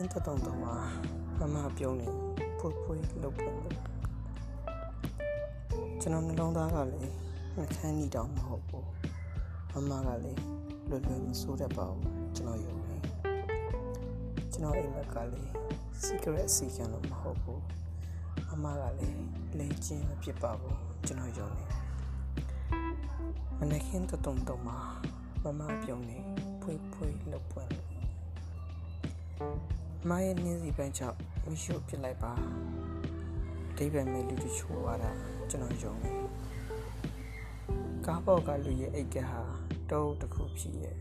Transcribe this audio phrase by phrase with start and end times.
[0.00, 0.74] တုံတုံမှာ
[1.38, 2.08] မမပြုံးနေ
[2.58, 3.78] ဖွေးဖွေးလှုပ်ပွင့်လို့
[6.00, 7.12] ကျွန်တော်နှလုံးသားကလည်း
[7.56, 8.86] နှခမ်းနီတောင်မဟုတ်ဘူး
[9.72, 10.40] မမကလည်း
[10.88, 12.98] လွယ်လွယ်မဆိုးတတ်ပါဘူးကျွန်တော်ယုံနေ
[14.52, 15.50] ကျွန်တော်အိမ်မက်ကလည်း
[16.04, 17.62] secret အစီကံလို့မဟုတ်ဘူး
[18.48, 19.20] မမကလည်း
[19.58, 20.76] လိန်ချင်းမဖြစ်ပါဘူး
[21.06, 21.64] ကျွန်တော်ယုံနေ
[23.58, 24.78] မနက်ခင်းတုံတုံမှာ
[25.44, 26.18] မမပြုံးနေ
[26.62, 27.90] ဖွေးဖွေးလှုပ်ပွင့်လို့
[30.08, 31.16] မရဲ့နှင်းစီပန်းချောက်
[31.50, 32.32] မရှုပ်ပြစ်လိုက်ပါ
[33.72, 35.10] အဓိပ္ပာယ်မဲ့လူတချို့ဝါတာ
[35.50, 36.16] ကျွန်တော်ယုံတယ်
[38.06, 39.42] ကားပေါ်ကလူရဲ့အိတ်ကဟာ
[39.90, 40.96] တောအုပ်တစ်ခုဖြစ်ရဲ့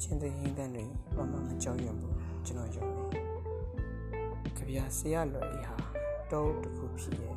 [0.00, 0.84] ချင်းသိဟင်းတဲ့တွေ
[1.16, 3.24] မမမကြောက်ရွံ့ဘူးကျွန်တော်ယုံတယ်
[4.56, 5.76] ကြပြဆရာလွယ်အေးဟာ
[6.30, 7.34] တောအုပ်တစ်ခုဖြစ်ရဲ့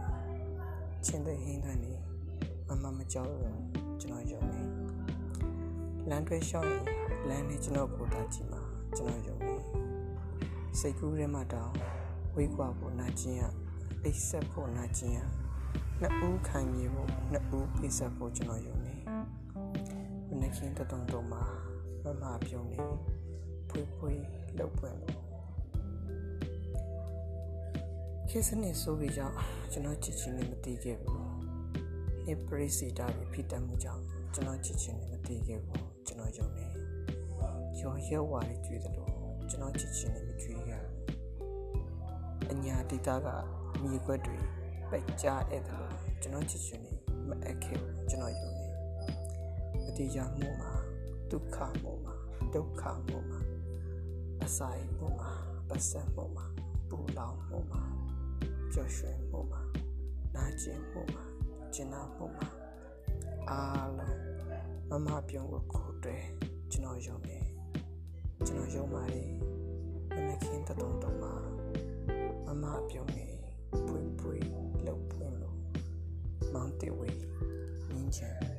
[1.05, 1.95] ချင်းသိဟင်းတဲ့တွေ
[2.67, 3.57] မမမကြောက်ရွံ့
[4.01, 4.67] ကျွန်တော်ယုံတယ်
[6.09, 6.83] လမ်းတွဲလျှောက်ရင်
[7.29, 8.61] လမ်းနဲ့ကျွန်တော်ကိုတာကြည့်မှာ
[8.95, 9.90] ကျွန်တော်ယုံတယ်
[10.79, 11.71] စိတ်ကူးထဲမှာတောင်
[12.35, 13.43] ဝေးကွာဖို့နာကျင်ရ
[14.03, 15.19] အိတ်ဆက်ဖို့နာကျင်ရ
[15.99, 18.95] နှစ်ဦးခံမြေဖို့နှစ်ဦးပိတ်ဆက်ဖို့ကျွန်တော်ယုံနေ
[20.27, 21.43] မနေ့ကင်းတတုံတုံမှာ
[22.03, 22.79] မမပြုံးနေ
[23.69, 24.23] ဖွေးဖွေး
[24.57, 25.21] လှုပ်ပွင့်လို့
[28.29, 29.35] ခေတ်စနစ်ဆိုပြီးကြောင့်
[29.71, 31.21] ကျွန်တော်ချစ်ချင်းနဲ့မတည်ခဲ့ဘူး
[32.25, 36.65] နေပရိစီတာပြီးဖိတတ်မှုကြောင့်ကျွန်တော်ချစ်ချင်းနဲ့မတည်ခဲ့ဘူးကျွန်တော်ယုံနေ
[37.79, 39.20] ရောရဲဝါရီကြွေတယ်လို့
[39.51, 43.27] ကျွန်တော်ချစ်ချင်းနဲ့မကြွေခဲ့ဘူးအညာဒေတာက
[43.83, 44.37] မြေခွက်တွေ
[44.89, 48.67] ပိတ်ကြားတဲ့တယ်လို့ကျွန်တော်ချစ်ချင်းနဲ့မအပ်ခဲ့ဘူးကျွန်တော်ယုံနေ
[49.83, 50.73] မတရားမှုမှာ
[51.31, 52.15] ဒုက္ခမှုမှာ
[52.53, 53.41] ဒုက္ခမှုမှာ
[54.45, 55.31] အဆိုင်မှုမှာ
[55.69, 56.45] ပတ်သက်မှုမှာ
[56.89, 57.83] ပူလောင်မှုမှာ
[58.71, 59.61] ပျော်ရွှင်မှုမှာ
[60.35, 61.23] နာကျင်မှုမှာ
[61.73, 62.47] ကျဉ်းနာမှုမှာ
[63.49, 64.17] အားလုံး
[64.89, 66.25] မမပြုံးကိုခိုးတယ်
[66.71, 67.40] ကျွန်တော်ယုံနေ
[68.47, 69.29] ကျွန်တော်ယုံပါတယ်
[70.13, 71.35] မနခင်တတုံတုံမှာ
[72.45, 73.29] မမပြုံးနေ
[73.87, 74.45] ပွင့်ပွင့်
[74.85, 75.57] လှုပ်ပွင့်လို့
[76.53, 77.09] မောင်တေဝေ
[77.89, 78.50] မြင်းချင်